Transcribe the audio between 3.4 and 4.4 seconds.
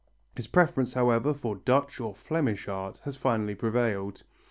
prevailed.